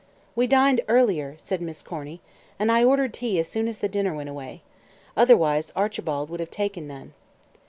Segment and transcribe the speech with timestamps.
[0.35, 2.21] "We dined earlier," said Miss Corny,
[2.57, 4.63] "and I ordered tea as soon as the dinner went away.
[5.15, 7.13] Otherwise, Archibald would have taken none."